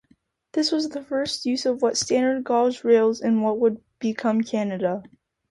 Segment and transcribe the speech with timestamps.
[0.53, 5.03] This was the first use of standard gauge rails in what would become Canada.